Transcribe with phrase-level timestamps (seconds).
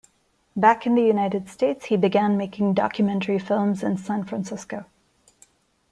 [0.55, 4.85] Back in the United States, he began making documentary films in San Francisco.